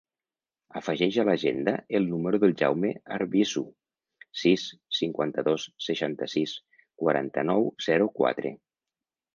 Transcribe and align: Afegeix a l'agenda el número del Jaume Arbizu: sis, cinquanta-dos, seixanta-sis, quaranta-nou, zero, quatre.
Afegeix 0.79 1.17
a 1.23 1.25
l'agenda 1.27 1.73
el 1.99 2.07
número 2.13 2.39
del 2.45 2.55
Jaume 2.61 2.91
Arbizu: 3.19 3.63
sis, 4.45 4.67
cinquanta-dos, 5.03 5.69
seixanta-sis, 5.91 6.59
quaranta-nou, 7.05 7.73
zero, 7.93 8.15
quatre. 8.23 8.59